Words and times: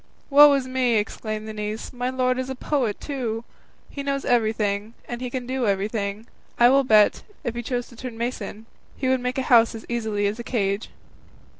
"Woe 0.31 0.51
is 0.53 0.67
me!" 0.67 0.95
exclaimed 0.95 1.47
the 1.47 1.53
niece, 1.53 1.93
"my 1.93 2.09
lord 2.09 2.39
is 2.39 2.49
a 2.49 2.55
poet, 2.55 2.99
too! 2.99 3.43
He 3.87 4.01
knows 4.01 4.25
everything, 4.25 4.95
and 5.07 5.21
he 5.21 5.29
can 5.29 5.45
do 5.45 5.67
everything; 5.67 6.25
I 6.57 6.69
will 6.69 6.83
bet, 6.83 7.21
if 7.43 7.53
he 7.53 7.61
chose 7.61 7.87
to 7.89 7.95
turn 7.95 8.17
mason, 8.17 8.65
he 8.97 9.05
could 9.05 9.21
make 9.21 9.37
a 9.37 9.43
house 9.43 9.75
as 9.75 9.85
easily 9.87 10.25
as 10.25 10.39
a 10.39 10.43
cage." 10.43 10.89